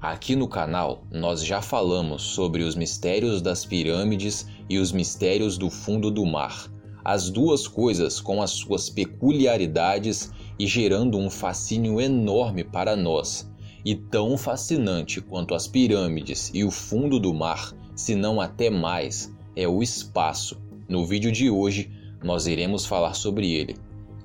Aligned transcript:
Aqui 0.00 0.34
no 0.34 0.48
canal 0.48 1.04
nós 1.12 1.44
já 1.44 1.60
falamos 1.60 2.22
sobre 2.22 2.62
os 2.62 2.74
mistérios 2.74 3.42
das 3.42 3.66
pirâmides 3.66 4.46
e 4.66 4.78
os 4.78 4.92
mistérios 4.92 5.58
do 5.58 5.68
fundo 5.68 6.10
do 6.10 6.24
mar. 6.24 6.72
As 7.04 7.28
duas 7.28 7.68
coisas 7.68 8.18
com 8.18 8.40
as 8.40 8.50
suas 8.50 8.88
peculiaridades 8.88 10.32
e 10.58 10.66
gerando 10.66 11.18
um 11.18 11.28
fascínio 11.28 12.00
enorme 12.00 12.64
para 12.64 12.96
nós. 12.96 13.52
E 13.84 13.94
tão 13.94 14.38
fascinante 14.38 15.20
quanto 15.20 15.54
as 15.54 15.66
pirâmides 15.66 16.50
e 16.54 16.64
o 16.64 16.70
fundo 16.70 17.20
do 17.20 17.34
mar, 17.34 17.74
se 17.94 18.14
não 18.14 18.40
até 18.40 18.70
mais, 18.70 19.30
é 19.54 19.68
o 19.68 19.82
espaço. 19.82 20.58
No 20.88 21.04
vídeo 21.04 21.30
de 21.30 21.50
hoje 21.50 21.90
nós 22.24 22.46
iremos 22.46 22.86
falar 22.86 23.12
sobre 23.12 23.52
ele. 23.52 23.76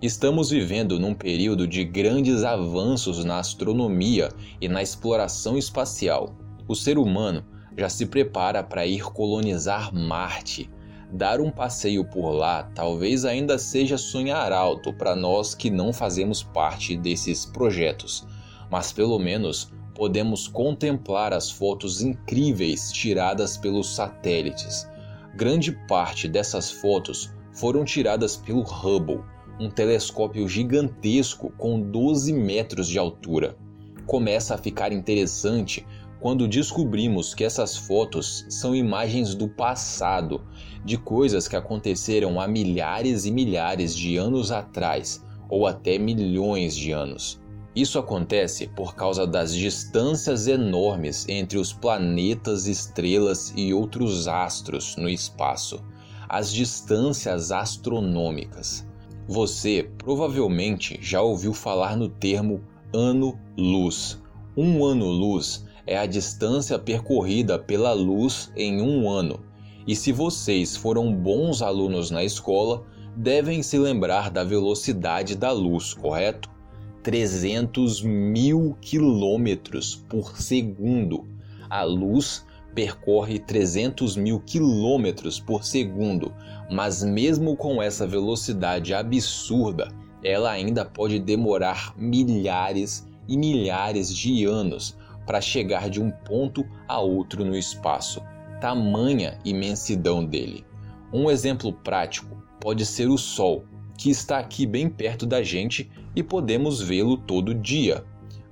Estamos 0.06 0.52
vivendo 0.52 1.00
num 1.00 1.16
período 1.16 1.68
de 1.68 1.84
grandes 1.84 2.44
avanços 2.44 3.26
na 3.26 3.40
astronomia 3.40 4.30
e 4.62 4.68
na 4.68 4.84
exploração 4.84 5.58
espacial. 5.58 6.36
O 6.68 6.76
ser 6.76 7.00
humano 7.00 7.44
já 7.76 7.90
se 7.90 8.05
prepara 8.05 8.62
para 8.62 8.86
ir 8.86 9.02
colonizar 9.02 9.91
Marte. 9.91 10.70
Dar 11.12 11.41
um 11.41 11.49
passeio 11.49 12.05
por 12.05 12.30
lá 12.30 12.70
talvez 12.76 13.26
ainda 13.26 13.58
seja 13.58 13.98
sonhar 13.98 14.52
alto 14.52 14.94
para 14.94 15.16
nós 15.16 15.55
que 15.55 15.72
não 15.72 15.91
fazemos 15.91 16.44
parte 16.44 16.96
desses 16.96 17.44
projetos, 17.44 18.27
mas 18.70 18.94
pelo 18.94 19.18
menos 19.18 19.74
podemos 19.96 20.48
contemplar 20.48 21.34
as 21.34 21.49
fotos 21.49 22.04
incríveis 22.04 22.91
tiradas 22.91 23.58
pelos 23.58 23.96
satélites. 23.96 24.88
Grande 25.35 25.72
parte 25.88 26.27
dessas 26.27 26.70
fotos 26.70 27.34
foram 27.52 27.84
tiradas 27.84 28.38
pelo 28.38 28.62
Hubble 28.62 29.24
um 29.59 29.70
telescópio 29.70 30.48
gigantesco 30.48 31.52
com 31.58 31.80
12 31.80 32.34
metros 32.34 32.88
de 32.88 33.00
altura. 33.00 33.55
Começa 34.05 34.55
a 34.55 34.58
ficar 34.58 34.91
interessante 34.91 35.86
quando 36.20 36.48
descobrimos 36.48 37.34
que 37.34 37.44
essas 37.44 37.77
fotos 37.77 38.46
são 38.49 38.76
imagens 38.76 39.35
do 39.35 39.48
passado, 39.48 40.41
de 40.84 40.98
coisas 40.98 41.48
que 41.48 41.55
aconteceram 41.55 42.40
há 42.40 42.48
milhares 42.48 43.26
e 43.26 43.32
milhares 43.32 43.96
de 43.96 44.18
anos 44.18 44.52
atrás, 44.52 45.24
ou 45.49 45.68
até 45.68 45.98
milhões 45.98 46.76
de 46.76 46.91
anos. 46.91 47.40
Isso 47.76 47.99
acontece 47.99 48.68
por 48.68 48.96
causa 48.96 49.27
das 49.27 49.54
distâncias 49.54 50.48
enormes 50.48 51.27
entre 51.27 51.57
os 51.57 51.74
planetas, 51.74 52.68
estrelas 52.68 53.54
e 53.55 53.74
outros 53.74 54.27
astros 54.27 54.96
no 54.96 55.10
espaço, 55.10 55.84
as 56.29 56.51
distâncias 56.51 57.51
astronômicas. 57.51 58.88
Você 59.27 59.90
provavelmente 59.98 60.99
já 61.01 61.20
ouviu 61.20 61.51
falar 61.51 61.98
no 61.98 62.07
termo 62.07 62.62
ano-luz. 62.93 64.22
Um 64.56 64.85
ano-luz 64.85 65.66
é 65.88 65.97
a 65.97 66.06
distância 66.06 66.78
percorrida 66.78 67.57
pela 67.57 67.91
luz 67.91 68.51
em 68.56 68.79
um 68.81 69.09
ano. 69.09 69.40
E 69.88 69.95
se 69.95 70.12
vocês 70.12 70.75
foram 70.75 71.12
bons 71.12 71.63
alunos 71.63 72.12
na 72.12 72.23
escola, 72.23 72.85
devem 73.16 73.63
se 73.63 73.79
lembrar 73.79 74.29
da 74.29 74.44
velocidade 74.44 75.35
da 75.35 75.51
luz, 75.51 75.95
correto? 75.95 76.47
300 77.01 78.03
mil 78.03 78.78
quilômetros 78.79 79.95
por 80.07 80.39
segundo. 80.39 81.25
A 81.67 81.84
luz 81.84 82.45
percorre 82.75 83.40
300 83.40 84.18
mil 84.18 84.41
quilômetros 84.41 85.40
por 85.40 85.63
segundo, 85.63 86.34
mas 86.69 87.01
mesmo 87.01 87.56
com 87.56 87.81
essa 87.81 88.06
velocidade 88.06 88.94
absurda, 88.94 89.88
ela 90.22 90.51
ainda 90.51 90.84
pode 90.84 91.17
demorar 91.17 91.94
milhares 91.97 93.07
e 93.29 93.38
milhares 93.38 94.13
de 94.13 94.44
anos 94.44 94.97
para 95.25 95.40
chegar 95.40 95.90
de 95.90 96.01
um 96.01 96.12
ponto 96.12 96.66
a 96.88 97.00
outro 97.00 97.45
no 97.45 97.56
espaço. 97.56 98.22
Tamanha 98.59 99.39
imensidão 99.45 100.23
dele. 100.25 100.66
Um 101.13 101.31
exemplo 101.31 101.72
prático 101.72 102.44
pode 102.59 102.85
ser 102.85 103.07
o 103.07 103.17
Sol, 103.17 103.63
que 103.97 104.09
está 104.09 104.38
aqui 104.38 104.66
bem 104.66 104.89
perto 104.89 105.25
da 105.25 105.41
gente 105.41 105.89
e 106.13 106.21
podemos 106.21 106.81
vê-lo 106.81 107.16
todo 107.16 107.55
dia. 107.55 108.03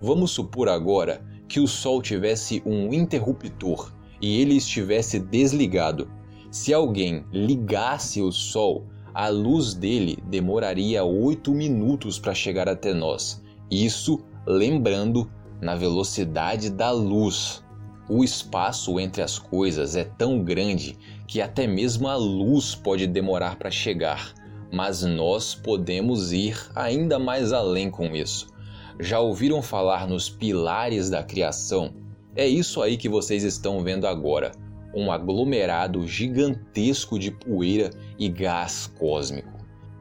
Vamos 0.02 0.32
supor 0.32 0.70
agora 0.70 1.22
que 1.48 1.60
o 1.60 1.68
Sol 1.68 2.02
tivesse 2.02 2.64
um 2.66 2.94
interruptor 2.94 3.92
e 4.24 4.40
ele 4.40 4.56
estivesse 4.56 5.20
desligado. 5.20 6.10
Se 6.50 6.74
alguém 6.74 7.26
ligasse 7.34 8.22
o 8.22 8.32
Sol, 8.32 8.88
a 9.14 9.28
luz 9.28 9.74
dele 9.74 10.18
demoraria 10.30 11.04
8 11.04 11.52
minutos 11.52 12.18
para 12.18 12.34
chegar 12.34 12.70
até 12.70 12.94
nós. 12.94 13.44
Isso, 13.70 14.24
lembrando, 14.48 15.30
na 15.60 15.76
velocidade 15.76 16.70
da 16.70 16.90
luz. 16.90 17.62
O 18.10 18.24
espaço 18.24 18.98
entre 18.98 19.22
as 19.22 19.38
coisas 19.38 19.94
é 19.94 20.06
tão 20.06 20.42
grande 20.42 20.98
que 21.28 21.42
até 21.42 21.68
mesmo 21.68 22.08
a 22.08 22.16
luz 22.16 22.76
pode 22.76 23.06
demorar 23.06 23.58
para 23.58 23.70
chegar, 23.70 24.34
mas 24.72 25.04
nós 25.04 25.54
podemos 25.54 26.32
ir 26.32 26.58
ainda 26.74 27.20
mais 27.20 27.52
além 27.52 27.92
com 27.92 28.16
isso. 28.16 28.48
Já 29.02 29.20
ouviram 29.20 29.62
falar 29.62 30.08
nos 30.08 30.30
pilares 30.30 31.10
da 31.10 31.22
criação? 31.22 32.03
É 32.36 32.48
isso 32.48 32.82
aí 32.82 32.98
que 32.98 33.08
vocês 33.08 33.44
estão 33.44 33.84
vendo 33.84 34.08
agora: 34.08 34.52
um 34.96 35.12
aglomerado 35.12 36.08
gigantesco 36.08 37.20
de 37.20 37.30
poeira 37.30 37.92
e 38.18 38.28
gás 38.28 38.92
cósmico. 38.98 39.54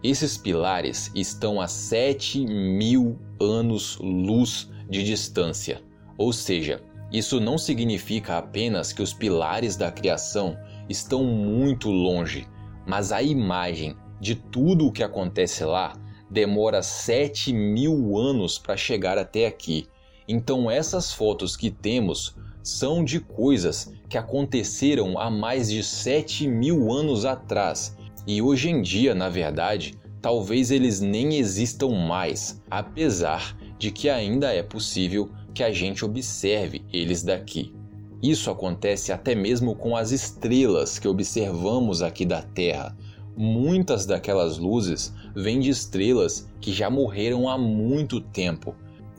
Esses 0.02 0.36
pilares 0.36 1.10
estão 1.14 1.60
a 1.60 1.68
7 1.68 2.44
mil 2.44 3.18
anos-luz 3.40 4.70
de 4.88 5.04
distância, 5.04 5.82
ou 6.18 6.32
seja, 6.32 6.82
isso 7.12 7.38
não 7.38 7.58
significa 7.58 8.38
apenas 8.38 8.92
que 8.92 9.02
os 9.02 9.12
pilares 9.12 9.76
da 9.76 9.92
criação 9.92 10.56
estão 10.88 11.22
muito 11.22 11.90
longe, 11.90 12.48
mas 12.86 13.12
a 13.12 13.22
imagem 13.22 13.94
de 14.20 14.34
tudo 14.34 14.86
o 14.86 14.92
que 14.92 15.02
acontece 15.02 15.64
lá 15.64 15.92
demora 16.30 16.82
7 16.82 17.52
mil 17.52 18.16
anos 18.16 18.58
para 18.58 18.76
chegar 18.76 19.18
até 19.18 19.46
aqui 19.46 19.86
então, 20.26 20.70
essas 20.70 21.12
fotos 21.12 21.56
que 21.56 21.70
temos 21.70 22.36
são 22.62 23.04
de 23.04 23.18
coisas 23.18 23.92
que 24.08 24.16
aconteceram 24.16 25.18
há 25.18 25.30
mais 25.30 25.70
de 25.70 25.82
7 25.82 26.46
mil 26.46 26.92
anos 26.92 27.24
atrás. 27.24 27.96
E 28.26 28.40
hoje 28.40 28.70
em 28.70 28.82
dia, 28.82 29.14
na 29.14 29.28
verdade, 29.28 29.94
talvez 30.20 30.70
eles 30.70 31.00
nem 31.00 31.36
existam 31.38 31.88
mais, 31.88 32.62
apesar 32.70 33.56
de 33.78 33.90
que 33.90 34.08
ainda 34.08 34.52
é 34.52 34.62
possível 34.62 35.28
que 35.52 35.64
a 35.64 35.72
gente 35.72 36.04
observe 36.04 36.84
eles 36.92 37.24
daqui. 37.24 37.74
Isso 38.22 38.48
acontece 38.48 39.12
até 39.12 39.34
mesmo 39.34 39.74
com 39.74 39.96
as 39.96 40.12
estrelas 40.12 41.00
que 41.00 41.08
observamos 41.08 42.00
aqui 42.00 42.24
da 42.24 42.40
Terra. 42.40 42.96
Muitas 43.36 44.06
daquelas 44.06 44.58
luzes 44.58 45.12
vêm 45.34 45.58
de 45.58 45.70
estrelas 45.70 46.48
que 46.60 46.72
já 46.72 46.88
morreram 46.88 47.48
há 47.48 47.58
muito 47.58 48.20
tempo 48.20 48.76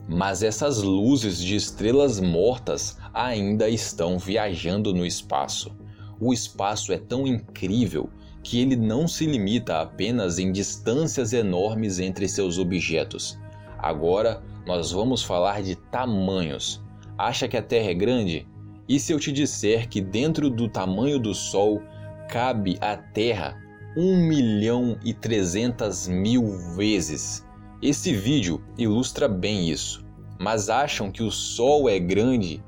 mas 0.08 0.44
essas 0.44 0.82
luzes 0.82 1.38
de 1.40 1.56
estrelas 1.56 2.20
mortas 2.20 2.98
ainda 3.14 3.70
estão 3.70 4.18
viajando 4.18 4.94
no 4.94 5.06
espaço. 5.06 5.72
O 6.20 6.34
espaço 6.34 6.92
é 6.92 6.98
tão 6.98 7.26
incrível 7.26 8.10
que 8.44 8.60
ele 8.60 8.76
não 8.76 9.08
se 9.08 9.26
limita 9.26 9.80
apenas 9.80 10.38
em 10.38 10.52
distâncias 10.52 11.32
enormes 11.32 12.00
entre 12.00 12.28
seus 12.28 12.58
objetos. 12.58 13.40
Agora 13.78 14.44
nós 14.66 14.92
vamos 14.92 15.24
falar 15.24 15.62
de 15.62 15.76
tamanhos. 15.76 16.82
Acha 17.18 17.48
que 17.48 17.58
a 17.58 17.62
Terra 17.62 17.92
é 17.92 17.94
grande? 17.94 18.48
E 18.88 19.00
se 19.00 19.14
eu 19.14 19.20
te 19.20 19.32
disser 19.32 19.88
que 19.88 20.02
dentro 20.02 20.50
do 20.50 20.68
tamanho 20.68 21.18
do 21.18 21.34
Sol 21.34 21.82
cabe 22.30 22.78
a 22.82 22.98
Terra 22.98 23.58
1 23.96 24.28
milhão 24.28 24.98
e 25.04 25.14
300 25.14 26.08
mil 26.08 26.58
vezes? 26.76 27.46
Esse 27.86 28.16
vídeo 28.16 28.64
ilustra 28.78 29.28
bem 29.28 29.70
isso. 29.70 30.06
Mas 30.40 30.70
acham 30.70 31.12
que 31.12 31.22
o 31.22 31.30
Sol 31.30 31.90
é 31.90 32.00
grande? 32.00 32.64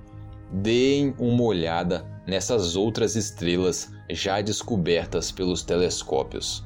Deem 0.51 1.15
uma 1.17 1.41
olhada 1.43 2.05
nessas 2.27 2.75
outras 2.75 3.15
estrelas 3.15 3.93
já 4.09 4.41
descobertas 4.41 5.31
pelos 5.31 5.63
telescópios. 5.63 6.65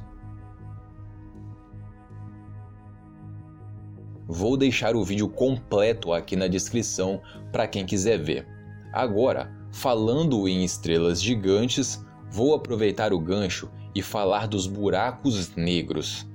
Vou 4.26 4.56
deixar 4.56 4.96
o 4.96 5.04
vídeo 5.04 5.28
completo 5.28 6.12
aqui 6.12 6.34
na 6.34 6.48
descrição 6.48 7.22
para 7.52 7.68
quem 7.68 7.86
quiser 7.86 8.18
ver. 8.18 8.48
Agora, 8.92 9.48
falando 9.70 10.48
em 10.48 10.64
estrelas 10.64 11.22
gigantes, 11.22 12.04
vou 12.28 12.52
aproveitar 12.52 13.12
o 13.12 13.20
gancho 13.20 13.70
e 13.94 14.02
falar 14.02 14.48
dos 14.48 14.66
buracos 14.66 15.54
negros. 15.54 16.28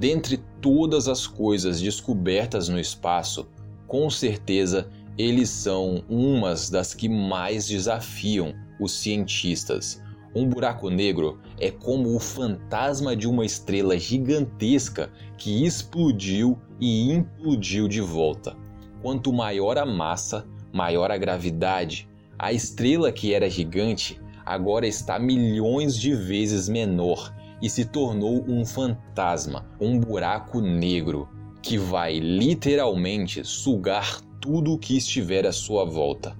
Dentre 0.00 0.38
todas 0.62 1.08
as 1.08 1.26
coisas 1.26 1.78
descobertas 1.78 2.70
no 2.70 2.80
espaço, 2.80 3.46
com 3.86 4.08
certeza 4.08 4.88
eles 5.18 5.50
são 5.50 6.02
umas 6.08 6.70
das 6.70 6.94
que 6.94 7.06
mais 7.06 7.68
desafiam 7.68 8.54
os 8.80 8.92
cientistas. 8.92 10.02
Um 10.34 10.48
buraco 10.48 10.88
negro 10.88 11.38
é 11.58 11.70
como 11.70 12.16
o 12.16 12.18
fantasma 12.18 13.14
de 13.14 13.28
uma 13.28 13.44
estrela 13.44 13.98
gigantesca 13.98 15.12
que 15.36 15.66
explodiu 15.66 16.56
e 16.80 17.12
implodiu 17.12 17.86
de 17.86 18.00
volta. 18.00 18.56
Quanto 19.02 19.30
maior 19.30 19.76
a 19.76 19.84
massa, 19.84 20.46
maior 20.72 21.10
a 21.10 21.18
gravidade. 21.18 22.08
A 22.38 22.54
estrela 22.54 23.12
que 23.12 23.34
era 23.34 23.50
gigante 23.50 24.18
agora 24.46 24.86
está 24.86 25.18
milhões 25.18 25.94
de 25.94 26.14
vezes 26.14 26.70
menor 26.70 27.38
e 27.60 27.68
se 27.68 27.84
tornou 27.84 28.44
um 28.48 28.64
fantasma, 28.64 29.66
um 29.80 29.98
buraco 29.98 30.60
negro, 30.60 31.28
que 31.62 31.76
vai 31.76 32.18
literalmente 32.18 33.44
sugar 33.44 34.20
tudo 34.40 34.72
o 34.72 34.78
que 34.78 34.96
estiver 34.96 35.46
à 35.46 35.52
sua 35.52 35.84
volta. 35.84 36.34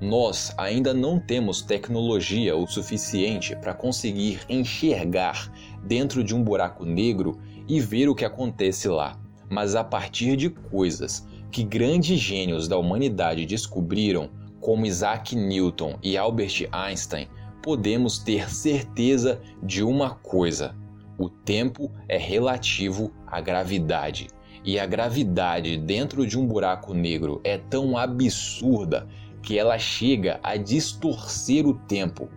Nós 0.00 0.52
ainda 0.56 0.92
não 0.92 1.20
temos 1.20 1.62
tecnologia 1.62 2.56
o 2.56 2.66
suficiente 2.66 3.54
para 3.54 3.74
conseguir 3.74 4.40
enxergar 4.48 5.52
dentro 5.84 6.24
de 6.24 6.34
um 6.34 6.42
buraco 6.42 6.84
negro 6.84 7.38
e 7.68 7.78
ver 7.78 8.08
o 8.08 8.14
que 8.14 8.24
acontece 8.24 8.88
lá, 8.88 9.16
mas 9.48 9.76
a 9.76 9.84
partir 9.84 10.36
de 10.36 10.50
coisas 10.50 11.26
que 11.52 11.62
grandes 11.62 12.18
gênios 12.18 12.66
da 12.66 12.78
humanidade 12.78 13.46
descobriram, 13.46 14.30
como 14.60 14.86
Isaac 14.86 15.36
Newton 15.36 15.98
e 16.02 16.16
Albert 16.16 16.68
Einstein, 16.72 17.28
podemos 17.62 18.18
ter 18.18 18.50
certeza 18.50 19.40
de 19.62 19.82
uma 19.82 20.10
coisa: 20.10 20.74
o 21.16 21.28
tempo 21.28 21.90
é 22.08 22.18
relativo 22.18 23.12
à 23.26 23.40
gravidade. 23.40 24.28
E 24.64 24.78
a 24.78 24.86
gravidade 24.86 25.76
dentro 25.76 26.26
de 26.26 26.38
um 26.38 26.46
buraco 26.46 26.94
negro 26.94 27.40
é 27.42 27.58
tão 27.58 27.96
absurda 27.96 29.08
que 29.42 29.58
ela 29.58 29.76
chega 29.76 30.38
a 30.42 30.56
distorcer 30.56 31.66
o 31.66 31.74
tempo. 31.74 32.28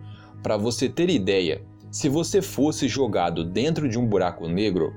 Para 0.42 0.56
você 0.56 0.88
ter 0.88 1.08
ideia, 1.08 1.62
se 1.90 2.08
você 2.08 2.42
fosse 2.42 2.88
jogado 2.88 3.44
dentro 3.44 3.88
de 3.88 3.98
um 3.98 4.06
buraco 4.06 4.48
negro, 4.48 4.92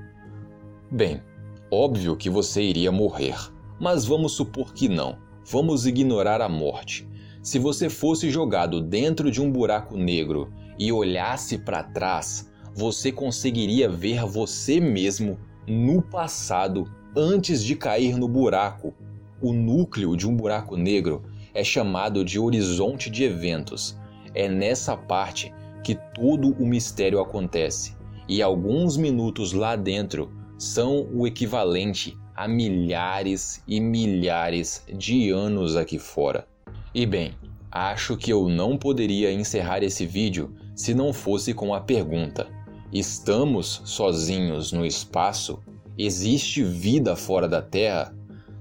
bem, 0.90 1.22
óbvio 1.70 2.16
que 2.16 2.28
você 2.28 2.62
iria 2.62 2.90
morrer. 2.90 3.36
Mas 3.80 4.04
vamos 4.04 4.32
supor 4.32 4.74
que 4.74 4.88
não. 4.88 5.16
Vamos 5.50 5.86
ignorar 5.86 6.40
a 6.40 6.48
morte. 6.48 7.08
Se 7.42 7.58
você 7.58 7.88
fosse 7.88 8.28
jogado 8.28 8.82
dentro 8.82 9.30
de 9.30 9.40
um 9.40 9.50
buraco 9.50 9.96
negro 9.96 10.52
e 10.78 10.92
olhasse 10.92 11.56
para 11.56 11.82
trás, 11.82 12.50
você 12.74 13.10
conseguiria 13.10 13.88
ver 13.88 14.26
você 14.26 14.78
mesmo 14.78 15.38
no 15.66 16.02
passado 16.02 16.84
antes 17.16 17.64
de 17.64 17.74
cair 17.74 18.18
no 18.18 18.28
buraco. 18.28 18.92
O 19.40 19.54
núcleo 19.54 20.16
de 20.18 20.28
um 20.28 20.36
buraco 20.36 20.76
negro 20.76 21.22
é 21.54 21.64
chamado 21.64 22.22
de 22.22 22.38
horizonte 22.38 23.08
de 23.08 23.24
eventos. 23.24 23.98
É 24.34 24.46
nessa 24.46 24.94
parte 24.94 25.50
que 25.82 25.94
todo 26.14 26.54
o 26.62 26.66
mistério 26.66 27.20
acontece, 27.20 27.96
e 28.28 28.42
alguns 28.42 28.98
minutos 28.98 29.54
lá 29.54 29.76
dentro 29.76 30.30
são 30.58 31.08
o 31.10 31.26
equivalente 31.26 32.18
a 32.36 32.46
milhares 32.46 33.62
e 33.66 33.80
milhares 33.80 34.84
de 34.94 35.30
anos 35.30 35.74
aqui 35.74 35.98
fora. 35.98 36.46
E 36.92 37.06
bem, 37.06 37.34
acho 37.70 38.16
que 38.16 38.32
eu 38.32 38.48
não 38.48 38.76
poderia 38.76 39.32
encerrar 39.32 39.82
esse 39.84 40.04
vídeo 40.04 40.52
se 40.74 40.92
não 40.92 41.12
fosse 41.12 41.54
com 41.54 41.72
a 41.72 41.80
pergunta: 41.80 42.48
estamos 42.92 43.80
sozinhos 43.84 44.72
no 44.72 44.84
espaço? 44.84 45.60
Existe 45.96 46.64
vida 46.64 47.14
fora 47.14 47.46
da 47.46 47.62
Terra? 47.62 48.12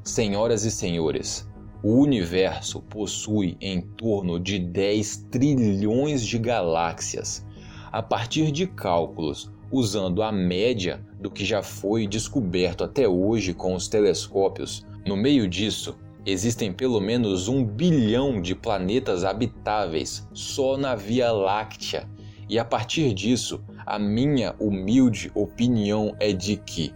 Senhoras 0.03 0.63
e 0.63 0.69
senhores, 0.69 1.49
o 1.81 1.93
universo 1.93 2.81
possui 2.81 3.57
em 3.59 3.81
torno 3.81 4.39
de 4.39 4.59
10 4.59 5.27
trilhões 5.31 6.23
de 6.23 6.37
galáxias. 6.37 7.45
A 7.91 8.03
partir 8.03 8.51
de 8.51 8.67
cálculos 8.67 9.51
usando 9.71 10.21
a 10.21 10.31
média 10.31 11.03
do 11.19 11.31
que 11.31 11.43
já 11.43 11.63
foi 11.63 12.05
descoberto 12.05 12.83
até 12.83 13.07
hoje 13.07 13.53
com 13.55 13.73
os 13.73 13.87
telescópios, 13.87 14.85
no 15.05 15.17
meio 15.17 15.47
disso 15.47 15.97
Existem 16.25 16.73
pelo 16.73 16.99
menos 16.99 17.47
um 17.47 17.63
bilhão 17.63 18.41
de 18.41 18.53
planetas 18.53 19.23
habitáveis 19.23 20.27
só 20.33 20.77
na 20.77 20.93
Via 20.93 21.31
Láctea, 21.31 22.07
e 22.49 22.57
a 22.59 22.65
partir 22.65 23.13
disso, 23.13 23.63
a 23.85 23.97
minha 23.97 24.55
humilde 24.59 25.31
opinião 25.33 26.15
é 26.19 26.33
de 26.33 26.57
que, 26.57 26.93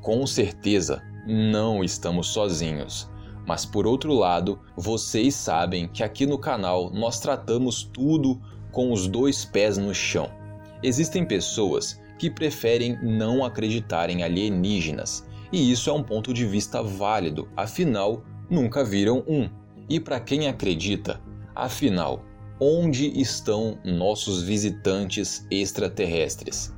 com 0.00 0.26
certeza, 0.26 1.02
não 1.26 1.82
estamos 1.82 2.28
sozinhos. 2.28 3.10
Mas 3.46 3.66
por 3.66 3.86
outro 3.86 4.14
lado, 4.14 4.58
vocês 4.76 5.34
sabem 5.34 5.88
que 5.88 6.02
aqui 6.02 6.24
no 6.24 6.38
canal 6.38 6.90
nós 6.90 7.20
tratamos 7.20 7.82
tudo 7.82 8.40
com 8.72 8.90
os 8.92 9.06
dois 9.06 9.44
pés 9.44 9.76
no 9.76 9.94
chão. 9.94 10.30
Existem 10.82 11.24
pessoas 11.24 12.00
que 12.18 12.30
preferem 12.30 12.98
não 13.02 13.44
acreditar 13.44 14.08
em 14.08 14.22
alienígenas, 14.22 15.26
e 15.52 15.70
isso 15.70 15.90
é 15.90 15.92
um 15.92 16.02
ponto 16.02 16.32
de 16.32 16.46
vista 16.46 16.82
válido, 16.82 17.48
afinal, 17.56 18.24
nunca 18.50 18.84
viram 18.84 19.24
um. 19.26 19.48
E 19.88 20.00
para 20.00 20.20
quem 20.20 20.48
acredita, 20.48 21.20
afinal, 21.54 22.24
onde 22.60 23.20
estão 23.20 23.78
nossos 23.84 24.42
visitantes 24.42 25.46
extraterrestres? 25.50 26.72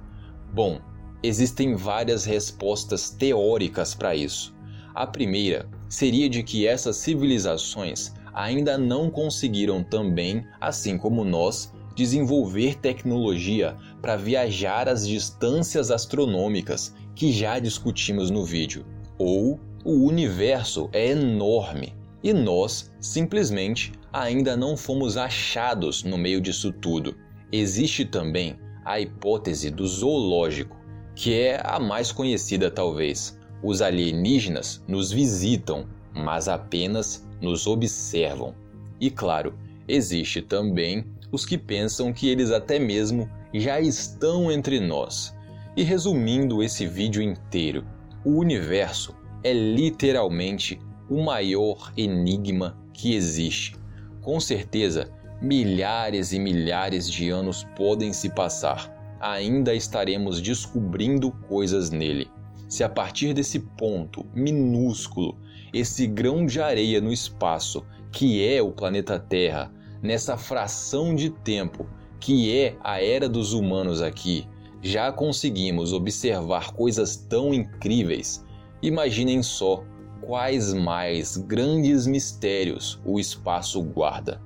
Bom, 0.52 0.80
existem 1.22 1.74
várias 1.74 2.24
respostas 2.24 3.10
teóricas 3.10 3.94
para 3.94 4.14
isso. 4.14 4.54
A 4.94 5.06
primeira 5.06 5.68
seria 5.88 6.28
de 6.28 6.42
que 6.42 6.66
essas 6.66 6.96
civilizações 6.96 8.12
ainda 8.32 8.76
não 8.76 9.10
conseguiram 9.10 9.82
também, 9.82 10.44
assim 10.60 10.98
como 10.98 11.24
nós, 11.24 11.72
desenvolver 11.94 12.76
tecnologia 12.76 13.76
para 14.02 14.16
viajar 14.16 14.88
às 14.88 15.06
distâncias 15.06 15.90
astronômicas 15.90 16.94
que 17.14 17.32
já 17.32 17.58
discutimos 17.58 18.30
no 18.30 18.44
vídeo, 18.44 18.84
ou 19.18 19.58
o 19.88 20.04
universo 20.04 20.90
é 20.92 21.10
enorme 21.10 21.94
e 22.20 22.32
nós 22.32 22.92
simplesmente 22.98 23.92
ainda 24.12 24.56
não 24.56 24.76
fomos 24.76 25.16
achados 25.16 26.02
no 26.02 26.18
meio 26.18 26.40
disso 26.40 26.72
tudo. 26.72 27.14
Existe 27.52 28.04
também 28.04 28.58
a 28.84 28.98
hipótese 28.98 29.70
do 29.70 29.86
zoológico, 29.86 30.76
que 31.14 31.34
é 31.34 31.62
a 31.64 31.78
mais 31.78 32.10
conhecida 32.10 32.68
talvez. 32.68 33.38
Os 33.62 33.80
alienígenas 33.80 34.82
nos 34.88 35.12
visitam, 35.12 35.86
mas 36.12 36.48
apenas 36.48 37.24
nos 37.40 37.68
observam. 37.68 38.56
E 39.00 39.08
claro, 39.08 39.54
existe 39.86 40.42
também 40.42 41.04
os 41.30 41.46
que 41.46 41.56
pensam 41.56 42.12
que 42.12 42.28
eles 42.28 42.50
até 42.50 42.80
mesmo 42.80 43.30
já 43.54 43.80
estão 43.80 44.50
entre 44.50 44.80
nós. 44.80 45.32
E 45.76 45.84
resumindo 45.84 46.60
esse 46.60 46.88
vídeo 46.88 47.22
inteiro, 47.22 47.86
o 48.24 48.32
universo 48.40 49.14
é 49.46 49.52
literalmente 49.52 50.80
o 51.08 51.22
maior 51.22 51.92
enigma 51.96 52.76
que 52.92 53.14
existe. 53.14 53.76
Com 54.20 54.40
certeza, 54.40 55.08
milhares 55.40 56.32
e 56.32 56.38
milhares 56.40 57.08
de 57.08 57.30
anos 57.30 57.64
podem 57.76 58.12
se 58.12 58.28
passar. 58.28 58.92
Ainda 59.20 59.72
estaremos 59.72 60.40
descobrindo 60.40 61.30
coisas 61.48 61.90
nele. 61.90 62.28
Se 62.68 62.82
a 62.82 62.88
partir 62.88 63.34
desse 63.34 63.60
ponto 63.60 64.26
minúsculo, 64.34 65.38
esse 65.72 66.08
grão 66.08 66.44
de 66.44 66.60
areia 66.60 67.00
no 67.00 67.12
espaço, 67.12 67.86
que 68.10 68.44
é 68.44 68.60
o 68.60 68.72
planeta 68.72 69.16
Terra, 69.16 69.72
nessa 70.02 70.36
fração 70.36 71.14
de 71.14 71.30
tempo 71.30 71.88
que 72.18 72.52
é 72.52 72.76
a 72.82 73.00
era 73.00 73.28
dos 73.28 73.52
humanos 73.52 74.02
aqui, 74.02 74.48
já 74.82 75.12
conseguimos 75.12 75.92
observar 75.92 76.72
coisas 76.72 77.14
tão 77.14 77.54
incríveis, 77.54 78.44
Imaginem 78.82 79.42
só 79.42 79.84
quais 80.20 80.72
mais 80.74 81.36
grandes 81.36 82.06
mistérios 82.06 83.00
o 83.04 83.18
espaço 83.18 83.82
guarda. 83.82 84.40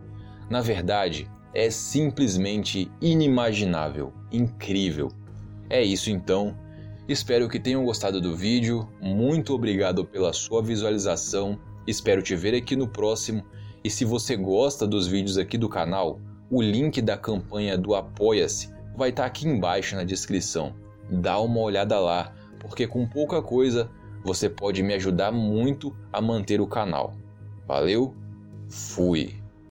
Na 0.49 0.61
verdade, 0.61 1.31
é 1.55 1.71
simplesmente 1.71 2.91
inimaginável, 3.01 4.13
incrível. 4.31 5.09
É 5.69 5.83
isso 5.83 6.11
então. 6.11 6.57
Espero 7.09 7.49
que 7.49 7.59
tenham 7.59 7.85
gostado 7.85 8.21
do 8.21 8.37
vídeo. 8.37 8.89
Muito 9.01 9.55
obrigado 9.55 10.05
pela 10.05 10.33
sua 10.33 10.63
visualização. 10.63 11.59
Espero 11.87 12.23
te 12.23 12.37
ver 12.37 12.55
aqui 12.55 12.77
no 12.77 12.87
próximo. 12.87 13.45
E 13.83 13.91
se 13.91 14.05
você 14.05 14.37
gosta 14.37 14.87
dos 14.87 15.07
vídeos 15.09 15.39
aqui 15.39 15.57
do 15.57 15.69
canal, 15.69 16.21
o 16.51 16.61
link 16.61 17.01
da 17.01 17.17
campanha 17.17 17.79
do 17.79 17.95
Apoia-se 17.95 18.71
vai 18.97 19.11
estar 19.11 19.25
aqui 19.25 19.49
embaixo 19.49 19.97
na 19.97 20.05
descrição. 20.05 20.75
Dá 21.11 21.41
uma 21.41 21.61
olhada 21.61 21.99
lá, 21.99 22.33
porque 22.61 22.87
com 22.87 23.07
pouca 23.09 23.41
coisa 23.41 23.91
você 24.23 24.49
pode 24.49 24.83
me 24.83 24.95
ajudar 24.95 25.33
muito 25.33 25.97
a 26.13 26.21
manter 26.21 26.61
o 26.61 26.67
canal. 26.67 27.15
Valeu, 27.67 28.15
fui! 28.69 29.40